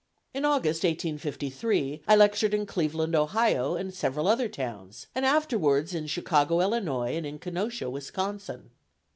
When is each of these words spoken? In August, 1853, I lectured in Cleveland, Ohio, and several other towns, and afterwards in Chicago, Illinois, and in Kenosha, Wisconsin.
In 0.33 0.45
August, 0.45 0.83
1853, 0.83 2.01
I 2.07 2.15
lectured 2.15 2.55
in 2.55 2.65
Cleveland, 2.65 3.13
Ohio, 3.15 3.75
and 3.75 3.93
several 3.93 4.27
other 4.27 4.49
towns, 4.49 5.05
and 5.13 5.27
afterwards 5.27 5.93
in 5.93 6.07
Chicago, 6.07 6.59
Illinois, 6.59 7.15
and 7.15 7.23
in 7.27 7.37
Kenosha, 7.37 7.87
Wisconsin. 7.87 8.71